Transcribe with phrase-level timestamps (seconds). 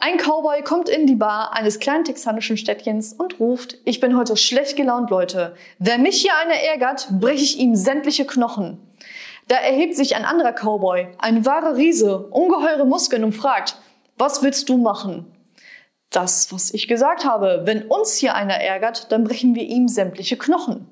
[0.00, 4.36] Ein Cowboy kommt in die Bar eines kleinen texanischen Städtchens und ruft, ich bin heute
[4.36, 5.56] schlecht gelaunt, Leute.
[5.80, 8.78] Wer mich hier einer ärgert, breche ich ihm sämtliche Knochen.
[9.48, 13.76] Da erhebt sich ein anderer Cowboy, ein wahrer Riese, ungeheure Muskeln und fragt,
[14.16, 15.26] was willst du machen?
[16.10, 17.62] Das, was ich gesagt habe.
[17.64, 20.86] Wenn uns hier einer ärgert, dann brechen wir ihm sämtliche Knochen.